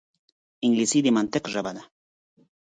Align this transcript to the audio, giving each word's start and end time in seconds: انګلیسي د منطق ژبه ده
انګلیسي 0.65 0.99
د 1.03 1.07
منطق 1.17 1.43
ژبه 1.53 1.71
ده 1.75 1.83